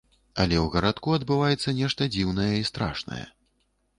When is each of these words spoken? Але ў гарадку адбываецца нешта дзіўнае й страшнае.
Але 0.43 0.55
ў 0.65 0.67
гарадку 0.75 1.13
адбываецца 1.17 1.75
нешта 1.81 2.09
дзіўнае 2.15 2.49
й 2.61 2.67
страшнае. 2.73 3.21